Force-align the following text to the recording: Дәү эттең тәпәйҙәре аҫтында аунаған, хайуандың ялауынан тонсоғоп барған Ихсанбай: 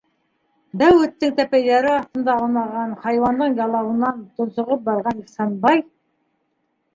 Дәү 0.81 1.01
эттең 1.07 1.33
тәпәйҙәре 1.39 1.91
аҫтында 1.97 2.37
аунаған, 2.45 2.95
хайуандың 3.03 3.53
ялауынан 3.61 4.25
тонсоғоп 4.41 4.83
барған 4.89 5.21
Ихсанбай: 5.27 5.85